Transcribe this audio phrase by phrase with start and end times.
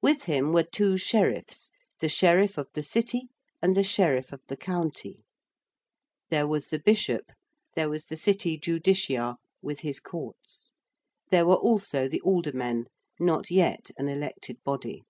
[0.00, 3.26] With him were two Sheriffs, the Sheriff of the City
[3.60, 5.24] and the Sheriff of the County.
[6.30, 7.32] There was the Bishop:
[7.74, 10.70] there was the City Justiciar with his courts.
[11.30, 12.86] There were also the Aldermen,
[13.18, 15.02] not yet an elected body.